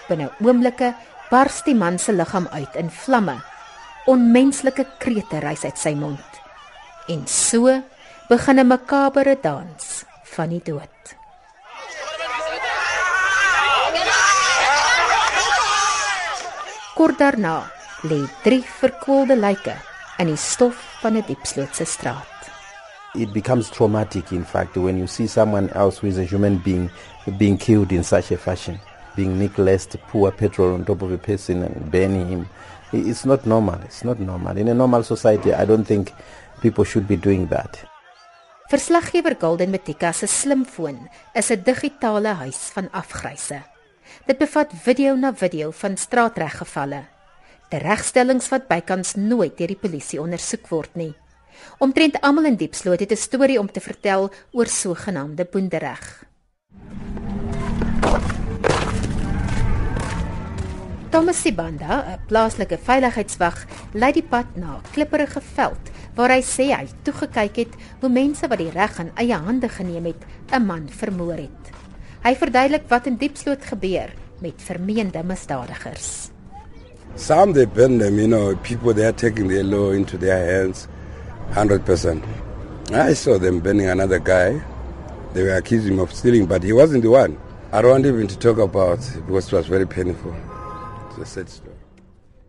Binne 0.08 0.30
oomblikke 0.40 0.94
bars 1.30 1.64
die 1.64 1.76
man 1.76 1.98
se 1.98 2.14
liggaam 2.14 2.48
uit 2.52 2.76
in 2.76 2.92
vlamme. 2.92 3.42
Onmenslike 4.06 4.86
krete 5.00 5.40
rys 5.40 5.64
uit 5.64 5.78
sy 5.78 5.94
mond. 5.94 6.42
En 7.08 7.28
so 7.28 7.82
begin 8.30 8.60
'n 8.60 8.68
makabere 8.68 9.38
dans 9.42 10.06
van 10.24 10.50
die 10.50 10.62
dood. 10.64 11.16
Kort 16.96 17.18
daarna 17.18 17.77
lê 18.04 18.28
drie 18.44 18.64
verkoelde 18.80 19.36
lyke 19.36 19.76
in 20.20 20.28
die 20.28 20.38
stof 20.38 20.76
van 21.02 21.18
'n 21.18 21.24
diepslootse 21.28 21.86
straat. 21.86 22.38
it 23.18 23.34
becomes 23.34 23.70
traumatic, 23.70 24.32
in 24.32 24.44
fact, 24.44 24.78
when 24.78 24.98
you 24.98 25.08
see 25.08 25.28
someone 25.28 25.70
else 25.72 25.98
who 25.98 26.08
is 26.08 26.18
a 26.18 26.24
human 26.24 26.58
being 26.58 26.90
being 27.38 27.58
killed 27.58 27.92
in 27.92 28.04
such 28.04 28.32
a 28.32 28.38
fashion, 28.38 28.80
being 29.16 29.40
necklaced, 29.40 29.98
pour 30.08 30.32
petrol 30.32 30.74
on 30.74 30.86
top 30.86 31.02
of 31.02 31.12
a 31.12 31.18
person 31.18 31.64
and 31.64 31.92
burning 31.92 32.28
him. 32.28 32.50
It's 32.94 33.26
not 33.26 33.46
normal. 33.46 33.82
It's 33.84 34.04
not 34.04 34.20
normal. 34.20 34.56
In 34.58 34.68
a 34.70 34.74
normal 34.74 35.04
society, 35.04 35.54
I 35.54 35.66
don't 35.66 35.84
think 35.84 36.14
people 36.62 36.86
should 36.86 37.08
be 37.08 37.18
doing 37.18 37.48
that. 37.48 37.84
Verslaggewer 38.70 39.36
Golden 39.40 39.72
Matika 39.72 40.14
se 40.14 40.28
slimfoon 40.28 41.10
is 41.34 41.52
'n 41.52 41.64
digitale 41.64 42.34
huis 42.34 42.72
van 42.74 42.90
afgryse. 42.92 43.62
Dit 44.26 44.38
bevat 44.38 44.72
video 44.84 45.16
na 45.16 45.34
video 45.34 45.72
van 45.72 45.98
straatreggevalle. 45.98 47.17
Die 47.68 47.80
regstellings 47.84 48.48
wat 48.48 48.70
bykans 48.70 49.18
nooit 49.20 49.58
deur 49.60 49.68
die 49.68 49.80
polisie 49.80 50.22
ondersoek 50.24 50.70
word 50.72 50.94
nie. 50.96 51.12
Omtrent 51.84 52.16
almal 52.24 52.46
in 52.48 52.56
Diepsloot 52.56 53.02
het 53.04 53.12
'n 53.12 53.20
storie 53.20 53.60
om 53.60 53.68
te 53.68 53.82
vertel 53.84 54.32
oor 54.52 54.68
sogenaamde 54.68 55.46
boendereg. 55.52 56.24
Thomas 61.10 61.42
Sibanda, 61.42 62.06
'n 62.08 62.20
plaaslike 62.28 62.78
veiligheidswag, 62.78 63.66
lei 63.94 64.12
die 64.14 64.24
pad 64.24 64.56
na 64.56 64.78
'n 64.78 64.88
klipprige 64.94 65.42
veld 65.42 65.92
waar 66.16 66.30
hy 66.30 66.42
sê 66.42 66.72
hy 66.72 66.88
toegekyk 67.04 67.56
het 67.56 67.74
hoe 68.00 68.10
mense 68.10 68.48
wat 68.48 68.58
die 68.58 68.72
reg 68.72 69.00
in 69.00 69.12
eie 69.16 69.36
hande 69.36 69.70
geneem 69.70 70.06
het, 70.06 70.24
'n 70.52 70.66
man 70.66 70.90
vermoor 70.90 71.38
het. 71.38 71.64
Hy 72.24 72.36
verduidelik 72.36 72.88
wat 72.88 73.08
in 73.08 73.18
Diepsloot 73.18 73.66
gebeur 73.66 74.14
met 74.40 74.62
vermeende 74.62 75.24
misdadigers. 75.24 76.37
Some 77.18 77.54
they 77.54 77.66
burn 77.66 77.98
them, 77.98 78.20
you 78.20 78.28
know, 78.28 78.56
people 78.58 78.94
they 78.94 79.04
are 79.04 79.12
taking 79.12 79.48
their 79.48 79.64
law 79.64 79.90
into 79.90 80.18
their 80.18 80.38
hands. 80.38 80.88
100%. 81.52 82.24
I 82.92 83.14
saw 83.14 83.40
them 83.40 83.60
burning 83.60 83.88
another 83.88 84.20
guy. 84.20 84.62
They 85.34 85.44
were 85.44 85.56
accusing 85.56 85.94
him 85.94 86.00
of 86.00 86.14
stealing, 86.14 86.46
but 86.46 86.64
he 86.64 86.74
wasn't 86.74 87.02
the 87.02 87.10
one. 87.10 87.38
I 87.72 87.82
don't 87.82 87.92
want 87.92 88.06
even 88.06 88.28
to 88.28 88.38
talk 88.38 88.60
about 88.60 89.00
it 89.00 89.26
because 89.26 89.48
it 89.48 89.56
was 89.56 89.68
very 89.68 89.88
painful. 89.88 90.34
It's 91.10 91.18
a 91.18 91.26
sad 91.26 91.50
story. 91.50 91.74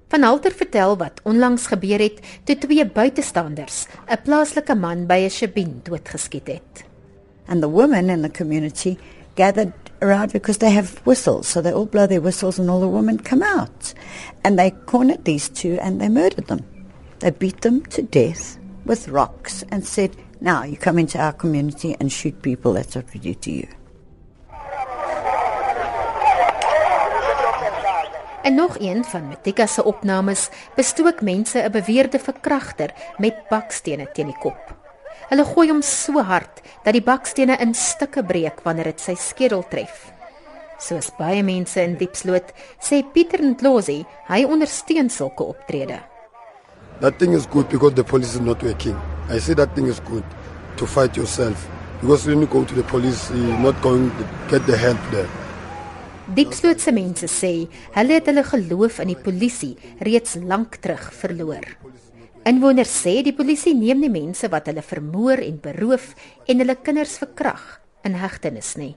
Van 0.08 0.22
Halter 0.22 0.52
vertel 0.52 0.96
wat 0.96 1.20
onlangs 1.24 1.66
gebeur 1.68 2.00
het 2.00 2.20
toe 2.44 2.56
twee 2.58 2.86
buitestanders 2.86 3.86
'n 4.08 4.22
plaaslike 4.24 4.74
man 4.74 5.06
by 5.06 5.24
'n 5.24 5.30
shebeen 5.30 5.80
doodgeskiet 5.82 6.46
het. 6.46 6.84
And 7.46 7.60
the 7.60 7.68
women 7.68 8.10
in 8.10 8.22
the 8.22 8.30
community 8.30 8.98
gathered 9.38 9.72
around 10.02 10.32
because 10.32 10.58
they 10.58 10.70
have 10.70 10.98
whistles, 11.06 11.46
so 11.46 11.62
they 11.62 11.72
all 11.72 11.86
blow 11.86 12.08
their 12.08 12.20
whistles 12.20 12.58
and 12.58 12.68
all 12.68 12.80
the 12.80 12.88
women 12.88 13.18
come 13.18 13.42
out. 13.42 13.94
And 14.42 14.58
they 14.58 14.72
cornered 14.72 15.24
these 15.24 15.48
two 15.48 15.78
and 15.80 16.00
they 16.00 16.08
murdered 16.08 16.48
them. 16.48 16.64
They 17.20 17.30
beat 17.30 17.60
them 17.60 17.86
to 17.94 18.02
death 18.02 18.58
with 18.84 19.08
rocks 19.08 19.62
and 19.70 19.86
said, 19.86 20.16
Now 20.40 20.64
you 20.64 20.76
come 20.76 20.98
into 20.98 21.18
our 21.18 21.32
community 21.32 21.96
and 22.00 22.10
shoot 22.10 22.42
people, 22.42 22.72
that's 22.72 22.96
what 22.96 23.12
we 23.14 23.20
do 23.20 23.34
to 23.34 23.50
you. 23.50 23.68
En 28.42 28.54
nog 28.54 28.78
een 28.78 29.04
van 29.04 29.28
Matika 29.28 29.66
se 29.66 29.84
opnames 29.84 30.48
bestook 30.74 31.20
mense 31.20 31.58
'n 31.58 31.70
beweerde 31.70 32.18
verkragter 32.18 32.94
met 33.16 33.48
bakstene 33.48 34.10
teen 34.12 34.26
die 34.26 34.38
kop. 34.38 34.77
Hulle 35.28 35.44
gooi 35.44 35.68
hom 35.70 35.82
so 35.82 36.22
hard 36.24 36.62
dat 36.84 36.94
die 36.96 37.04
bakstene 37.04 37.58
in 37.62 37.74
stukke 37.74 38.22
breek 38.24 38.62
wanneer 38.64 38.92
dit 38.92 39.02
sy 39.02 39.16
skedel 39.18 39.64
tref. 39.70 40.06
Soos 40.78 41.10
baie 41.18 41.42
mense 41.42 41.82
in 41.82 41.96
Diepsloot 41.98 42.52
sê 42.78 43.02
Pieter 43.14 43.42
Ndlozi, 43.42 44.04
hy 44.30 44.44
ondersteun 44.46 45.10
sulke 45.10 45.48
optredes. 45.50 46.04
That 47.00 47.18
thing 47.18 47.34
is 47.34 47.46
good 47.46 47.68
because 47.68 47.94
the 47.94 48.04
police 48.04 48.34
is 48.34 48.40
not 48.40 48.62
working. 48.62 48.96
I 49.28 49.38
say 49.38 49.54
that 49.54 49.74
thing 49.74 49.86
is 49.86 50.00
good 50.00 50.24
to 50.78 50.86
fight 50.86 51.16
yourself 51.16 51.68
because 52.00 52.26
when 52.26 52.40
you 52.40 52.46
go 52.46 52.64
to 52.64 52.74
the 52.74 52.82
police, 52.84 53.30
you're 53.30 53.58
not 53.58 53.80
going 53.82 54.10
to 54.10 54.24
get 54.50 54.66
the 54.66 54.76
help 54.76 54.98
there. 55.10 55.28
Diepslootse 56.28 56.92
mense 56.92 57.26
sê 57.32 57.52
hulle 57.94 58.18
het 58.18 58.26
hulle 58.28 58.42
geloof 58.44 58.98
in 59.00 59.14
die 59.14 59.16
polisie 59.18 59.74
reeds 60.04 60.36
lank 60.44 60.76
terug 60.84 61.06
verloor. 61.22 61.64
Inwoners 62.48 62.88
sê 63.02 63.18
die 63.20 63.34
polisie 63.36 63.74
neem 63.76 63.98
nie 64.00 64.08
mense 64.08 64.48
wat 64.48 64.70
hulle 64.70 64.80
vermoor 64.80 65.42
en 65.44 65.58
beroof 65.60 66.14
en 66.48 66.62
hulle 66.62 66.76
kinders 66.80 67.18
verkrag 67.20 67.64
in 68.08 68.14
hegtenis 68.16 68.70
nie. 68.80 68.94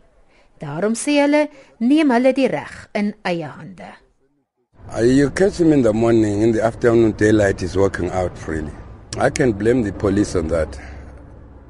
Daarom 0.62 0.93
sê 0.96 1.17
hulle 1.20 1.41
neem 1.84 2.13
hulle 2.15 2.31
die 2.38 2.48
reg 2.48 2.77
in 2.96 3.10
eie 3.27 3.50
hande. 3.51 3.89
Uh, 4.88 5.03
you 5.03 5.27
catch 5.36 5.60
him 5.60 5.74
in 5.74 5.84
the 5.84 5.91
morning, 5.91 6.41
in 6.41 6.53
the 6.55 6.63
afternoon, 6.63 7.12
daylight 7.17 7.62
is 7.62 7.75
working 7.75 8.10
out 8.12 8.38
freely. 8.38 8.72
I 9.17 9.29
can 9.29 9.51
blame 9.51 9.84
the 9.84 9.91
police 9.91 10.38
on 10.39 10.48
that. 10.48 10.79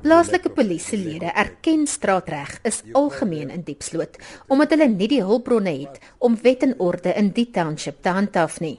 Plaaslike 0.06 0.54
polisielede 0.54 1.34
erken 1.34 1.88
straatreg 1.90 2.60
is 2.66 2.84
algemeen 2.94 3.50
in 3.50 3.66
Diepsloot 3.66 4.22
omdat 4.54 4.78
hulle 4.78 4.92
nie 4.94 5.10
die 5.10 5.24
hulpbronne 5.26 5.74
het 5.82 5.98
om 6.20 6.38
wet 6.46 6.62
en 6.68 6.78
orde 6.78 7.18
in 7.18 7.34
die 7.34 7.50
township 7.50 8.04
te 8.06 8.14
handhaaf 8.14 8.62
nie. 8.62 8.78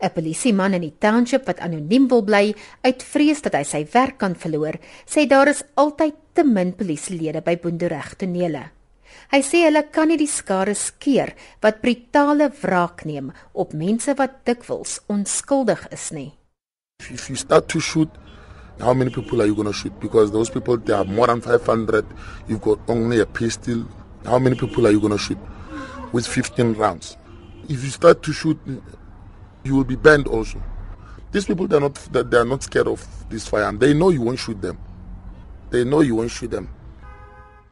'n 0.00 0.10
Polisieman 0.14 0.74
in 0.74 0.82
die 0.82 0.96
township 0.98 1.46
wat 1.46 1.60
anoniem 1.60 2.08
wil 2.08 2.22
bly 2.22 2.54
uit 2.82 3.02
vrees 3.02 3.42
dat 3.42 3.54
hy 3.54 3.64
sy 3.64 3.86
werk 3.92 4.18
kan 4.18 4.34
verloor, 4.34 4.78
sê 5.06 5.26
daar 5.26 5.48
is 5.48 5.64
altyd 5.74 6.14
te 6.34 6.44
min 6.44 6.72
polisielede 6.72 7.42
by 7.42 7.56
Boondereg 7.56 8.14
tonele. 8.18 8.70
Hy 9.32 9.40
sê 9.42 9.64
hulle 9.64 9.82
kan 9.94 10.08
nie 10.10 10.18
die 10.20 10.30
skare 10.30 10.74
skeer 10.74 11.34
wat 11.62 11.80
brutale 11.82 12.50
wraak 12.62 13.04
neem 13.08 13.32
op 13.52 13.72
mense 13.72 14.14
wat 14.18 14.42
dikwels 14.48 15.00
onskuldig 15.08 15.86
is 15.92 16.10
nie. 16.12 16.32
If 17.10 17.28
you 17.30 17.36
start 17.36 17.68
to 17.68 17.80
shoot 17.80 18.10
how 18.80 18.92
many 18.92 19.10
people 19.10 19.40
are 19.40 19.46
you 19.46 19.54
going 19.54 19.70
to 19.70 19.72
shoot? 19.72 19.94
Because 20.00 20.32
those 20.32 20.50
people 20.50 20.76
they 20.78 20.94
are 20.94 21.04
more 21.04 21.26
than 21.26 21.40
500 21.40 22.04
you've 22.48 22.60
got 22.60 22.78
only 22.88 23.20
a 23.20 23.26
pistol. 23.26 23.84
How 24.24 24.38
many 24.38 24.56
people 24.56 24.86
are 24.86 24.90
you 24.90 25.00
going 25.00 25.12
to 25.12 25.18
shoot? 25.18 25.38
With 26.12 26.26
15 26.26 26.74
rounds. 26.74 27.16
If 27.68 27.82
you 27.82 27.90
start 27.90 28.22
to 28.22 28.32
shoot 28.32 28.58
you 29.64 29.74
will 29.76 29.84
be 29.84 29.96
banned 29.96 30.26
also 30.28 30.60
these 31.32 31.46
people 31.46 31.66
they're 31.66 31.80
not 31.80 31.94
they're 32.12 32.44
not 32.44 32.62
scared 32.62 32.88
of 32.88 33.00
this 33.28 33.48
fire 33.48 33.64
and 33.64 33.80
they 33.80 33.94
know 33.94 34.10
you 34.10 34.22
won't 34.22 34.38
shoot 34.38 34.60
them 34.60 34.78
they 35.70 35.84
know 35.84 36.00
you 36.00 36.14
won't 36.14 36.30
shoot 36.30 36.50
them 36.50 36.68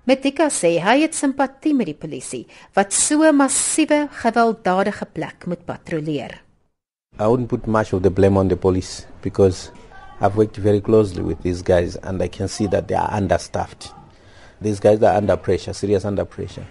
Metika 0.02 0.48
sê 0.50 0.80
hy 0.82 1.04
het 1.04 1.14
simpatie 1.14 1.70
met 1.78 1.86
die 1.86 1.94
polisie 1.94 2.46
wat 2.74 2.90
so 2.90 3.22
'n 3.22 3.36
massiewe 3.38 4.08
gewelddadige 4.10 5.06
plek 5.14 5.46
moet 5.46 5.64
patrolleer. 5.64 6.42
I 7.20 7.26
wouldn't 7.26 7.48
put 7.48 7.66
much 7.68 7.92
of 7.92 8.02
the 8.02 8.10
blame 8.10 8.36
on 8.36 8.48
the 8.48 8.56
police 8.56 9.06
because 9.22 9.70
I've 10.20 10.36
worked 10.36 10.56
very 10.56 10.80
closely 10.80 11.22
with 11.22 11.42
these 11.42 11.62
guys 11.62 11.96
and 12.02 12.20
I 12.20 12.28
can 12.28 12.48
see 12.48 12.66
that 12.66 12.88
they 12.88 12.96
are 12.96 13.14
understaffed. 13.14 13.94
These 14.60 14.80
guys 14.80 15.00
are 15.02 15.16
under 15.16 15.36
pressure, 15.36 15.72
serious 15.72 16.04
under 16.04 16.24
pressure. 16.24 16.66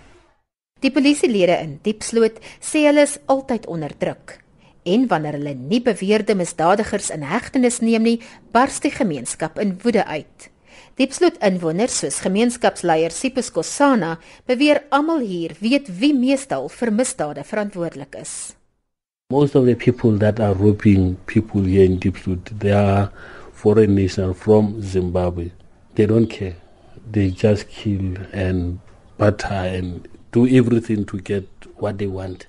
Die 0.81 0.91
polisielede 0.91 1.55
in 1.61 1.79
Diepsloot 1.81 2.41
sê 2.59 2.83
hulle 2.87 3.03
is 3.07 3.17
altyd 3.27 3.67
onder 3.67 3.93
druk. 3.97 4.40
En 4.83 5.07
wanneer 5.07 5.37
hulle 5.37 5.53
nie 5.53 5.81
beweerde 5.81 6.35
misdadigers 6.35 7.11
in 7.13 7.21
hegtenis 7.27 7.79
neem 7.85 8.07
nie, 8.07 8.17
bars 8.51 8.79
die 8.81 8.91
gemeenskap 8.93 9.59
in 9.61 9.75
woede 9.83 10.05
uit. 10.05 10.49
Diepsloot 10.97 11.37
inwoners 11.45 11.99
soos 12.01 12.17
gemeenskapsleier 12.25 13.13
Sipus 13.13 13.51
Kosana 13.53 14.17
beweer 14.49 14.81
almal 14.89 15.21
hier 15.25 15.53
weet 15.61 15.87
wie 16.01 16.11
meestal 16.13 16.67
vir 16.69 16.91
misdade 16.91 17.45
verantwoordelik 17.47 18.17
is. 18.19 18.33
Most 19.31 19.55
of 19.55 19.65
the 19.65 19.75
people 19.75 20.17
that 20.19 20.39
are 20.39 20.53
robbing 20.53 21.15
people 21.25 21.63
here 21.63 21.85
in 21.85 21.99
Diepsloot, 21.99 22.51
they 22.59 22.73
are 22.73 23.11
foreigners 23.53 24.19
from 24.35 24.81
Zimbabwe. 24.81 25.51
They 25.95 26.05
don't 26.05 26.27
care. 26.27 26.57
They 27.09 27.29
just 27.29 27.69
kill 27.69 28.17
and 28.33 28.79
butter 29.17 29.53
and 29.77 30.07
do 30.31 30.47
everything 30.47 31.05
to 31.05 31.19
get 31.19 31.47
what 31.77 31.97
they 31.99 32.07
want. 32.07 32.47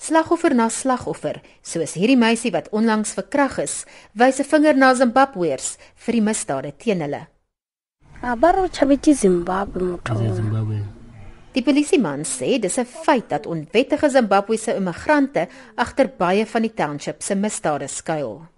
Slagoffer 0.00 0.54
na 0.56 0.70
slagoffer, 0.72 1.42
soos 1.60 1.92
hierdie 1.98 2.16
meisie 2.16 2.52
wat 2.54 2.70
onlangs 2.72 3.12
verkrag 3.18 3.58
is, 3.60 3.84
wys 4.16 4.40
'n 4.40 4.48
vinger 4.48 4.76
na 4.76 4.94
Zimbabweërs 4.94 5.76
vir 6.04 6.12
die 6.16 6.24
misdade 6.24 6.72
teen 6.78 7.02
hulle. 7.04 7.26
Abaro 8.22 8.64
chabeti 8.68 9.14
Zimbabwe 9.14 9.82
motho. 9.82 10.16
Zimbabwe. 10.34 10.80
Die 11.52 11.62
polisieman 11.62 12.24
sê 12.24 12.58
dis 12.58 12.78
'n 12.78 12.86
feit 12.86 13.28
dat 13.28 13.46
onwettige 13.46 14.08
Zimbabwese 14.08 14.74
immigrante 14.74 15.48
agter 15.76 16.08
baie 16.18 16.46
van 16.46 16.62
die 16.62 16.74
township 16.74 17.22
se 17.22 17.34
misdade 17.34 17.88
skuil. 17.88 18.48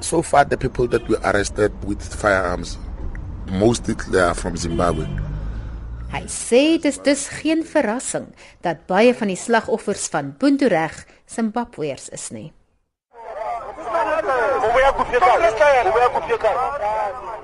So 0.00 0.22
far 0.22 0.44
the 0.48 0.56
people 0.56 0.88
that 0.88 1.08
were 1.08 1.22
arrested 1.22 1.72
with 1.86 2.02
firearms 2.02 2.78
mostly 3.50 3.94
they 3.94 4.20
are 4.20 4.34
from 4.34 4.56
Zimbabwe. 4.56 5.06
Hy 6.12 6.24
sê 6.28 6.78
dis 6.82 6.98
dus 7.02 7.28
geen 7.28 7.64
verrassing 7.64 8.26
dat 8.60 8.86
baie 8.86 9.14
van 9.14 9.28
die 9.28 9.38
slagoffers 9.38 10.08
van 10.12 10.34
Boontoereg 10.38 11.06
Zimbabweërs 11.26 12.08
is 12.08 12.30
nie. 12.30 12.52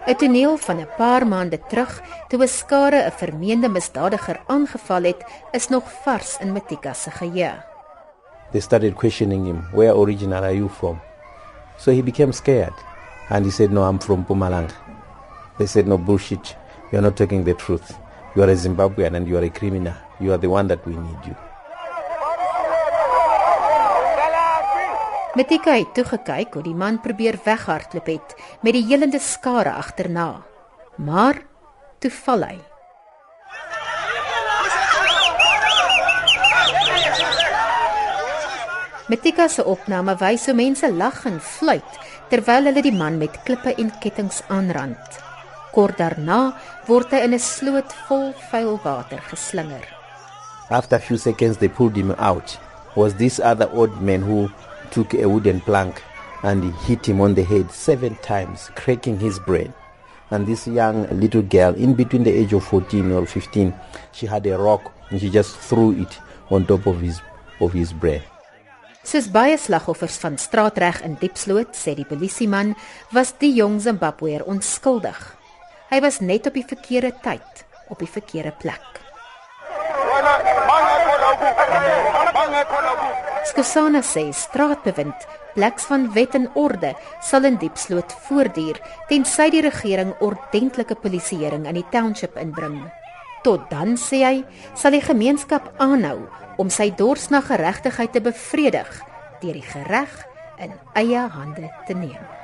'n 0.07 0.17
Toneel 0.17 0.57
van 0.57 0.77
'n 0.81 0.89
paar 0.97 1.27
maande 1.27 1.59
terug 1.71 2.03
toe 2.29 2.43
'n 2.43 2.49
skare 2.49 3.01
'n 3.07 3.13
vermeende 3.23 3.69
misdadiger 3.69 4.41
aangeval 4.47 5.03
het, 5.03 5.25
is 5.53 5.69
nog 5.69 5.85
vars 6.05 6.39
in 6.41 6.53
Matika 6.53 6.93
se 6.93 7.11
geheue. 7.11 7.53
They 8.51 8.61
started 8.61 8.95
questioning 8.95 9.47
him, 9.47 9.69
"Where 9.73 9.95
original 9.95 10.43
are 10.43 10.55
you 10.55 10.69
from?" 10.69 11.01
So 11.77 11.91
he 11.91 12.03
became 12.03 12.33
scared 12.33 12.75
and 13.29 13.45
he 13.45 13.51
said, 13.51 13.71
"No, 13.71 13.89
I'm 13.89 14.01
from 14.01 14.21
Mpumalanga." 14.21 14.75
They 15.57 15.67
said, 15.67 15.87
"No 15.87 15.99
bullshit. 15.99 16.57
You're 16.91 17.03
not 17.03 17.17
talking 17.17 17.45
the 17.45 17.55
truth." 17.55 17.99
You 18.35 18.45
are 18.45 18.51
a 18.51 18.55
Zimbabwean 18.55 19.17
and 19.17 19.27
you 19.27 19.37
are 19.39 19.45
a 19.45 19.51
criminal. 19.51 19.95
You 20.21 20.31
are 20.33 20.39
the 20.39 20.49
one 20.49 20.69
that 20.69 20.87
we 20.87 20.95
need 20.95 21.23
you. 21.27 21.35
Metika 25.35 25.75
het 25.75 25.95
toe 25.95 26.05
gekyk 26.05 26.55
hoe 26.55 26.63
die 26.63 26.75
man 26.75 27.01
probeer 27.03 27.39
weghardloop 27.43 28.07
het 28.07 28.35
met 28.63 28.75
die 28.75 28.85
helende 28.87 29.19
skare 29.19 29.73
agterna. 29.73 30.43
Maar 30.97 31.43
toe 31.99 32.11
val 32.11 32.45
hy. 32.47 32.59
Metika 39.11 39.49
se 39.49 39.65
opname 39.67 40.15
wys 40.23 40.47
hoe 40.47 40.55
mense 40.55 40.93
lag 40.93 41.25
en 41.27 41.41
fluit 41.43 41.99
terwyl 42.31 42.71
hulle 42.71 42.83
die 42.87 42.95
man 42.95 43.19
met 43.19 43.43
klippe 43.43 43.75
en 43.75 43.91
kettinge 43.99 44.47
aanrand. 44.47 45.19
Kort 45.75 45.99
daarna 45.99 46.55
word 46.89 47.11
hy 47.11 47.25
in 47.25 47.35
'n 47.35 47.39
sloot 47.39 47.93
vol 48.09 48.33
vuil 48.51 48.81
water 48.85 49.21
geslinger. 49.31 49.87
After 50.71 50.97
a 50.97 51.01
few 51.01 51.19
seconds 51.19 51.59
they 51.59 51.69
pulled 51.69 51.97
him 51.97 52.13
out. 52.19 52.59
Was 52.97 53.15
this 53.15 53.39
other 53.39 53.71
old 53.73 54.03
man 54.03 54.23
who 54.23 54.51
took 54.91 55.15
a 55.15 55.29
wooden 55.29 55.61
plank 55.61 56.03
and 56.43 56.75
hit 56.87 57.07
him 57.07 57.21
on 57.21 57.35
the 57.35 57.45
head 57.45 57.71
seven 57.71 58.17
times, 58.17 58.71
cracking 58.75 59.19
his 59.19 59.39
brain. 59.39 59.73
And 60.31 60.47
this 60.47 60.67
young 60.67 61.07
little 61.11 61.43
girl, 61.43 61.75
in 61.75 61.95
between 61.95 62.25
the 62.25 62.33
age 62.33 62.53
of 62.53 62.65
14 62.65 63.13
or 63.13 63.27
15, 63.27 63.75
she 64.13 64.27
had 64.27 64.47
a 64.47 64.59
rock 64.59 64.93
and 65.11 65.21
she 65.21 65.29
just 65.31 65.57
threw 65.57 65.93
it 65.93 66.19
on 66.51 66.67
top 66.67 66.87
of 66.87 67.01
his 67.01 67.21
of 67.61 67.73
his 67.73 67.93
brain. 67.93 68.23
Soos 69.05 69.29
baie 69.33 69.57
slagoffers 69.59 70.19
van 70.21 70.37
straatreg 70.39 71.01
in 71.05 71.17
Diepsloot, 71.17 71.75
sê 71.75 71.95
die 71.97 72.05
polisieman, 72.05 72.75
was 73.13 73.33
die 73.41 73.53
jong 73.57 73.81
Zimbabweër 73.81 74.45
onskuldig. 74.49 75.40
Hy 75.91 75.99
was 76.05 76.21
net 76.23 76.47
op 76.47 76.55
die 76.55 76.63
verkeerde 76.63 77.11
tyd, 77.19 77.65
op 77.91 77.99
die 77.99 78.07
verkeerde 78.07 78.53
plek. 78.63 79.01
Skosana 83.51 83.99
sê 84.07 84.29
straatbewind, 84.31 85.27
pleks 85.57 85.89
van 85.91 86.07
wet 86.15 86.37
en 86.39 86.47
orde, 86.55 86.93
sal 87.27 87.49
in 87.51 87.59
Diepsloot 87.59 88.15
voortduur 88.29 88.79
tensy 89.11 89.49
die 89.51 89.65
regering 89.67 90.15
ordentlike 90.23 90.95
polisieering 91.03 91.67
in 91.67 91.81
die 91.81 91.87
township 91.91 92.39
inbring. 92.39 92.85
Tot 93.43 93.67
dan 93.73 93.97
sê 93.99 94.23
hy, 94.23 94.35
sal 94.79 94.95
die 94.95 95.03
gemeenskap 95.03 95.73
aanhou 95.83 96.21
om 96.63 96.71
sy 96.71 96.93
dors 96.95 97.33
na 97.35 97.43
geregtigheid 97.43 98.15
te 98.15 98.23
bevredig 98.23 99.01
deur 99.43 99.59
die 99.59 99.67
gereg 99.73 100.21
in 100.63 100.79
eie 100.95 101.27
hande 101.35 101.73
te 101.89 101.99
neem. 101.99 102.40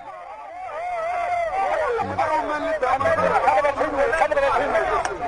حلبة 4.12 4.40
حلبة 4.53 5.26